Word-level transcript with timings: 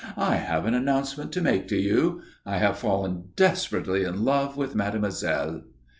"I 0.17 0.37
have 0.37 0.65
an 0.65 0.73
announcement 0.73 1.31
to 1.33 1.41
make 1.43 1.67
to 1.67 1.77
you. 1.77 2.23
I 2.43 2.57
have 2.57 2.79
fallen 2.79 3.25
desperately 3.35 4.03
in 4.03 4.25
love 4.25 4.57
with 4.57 4.73
mademoiselle." 4.73 5.61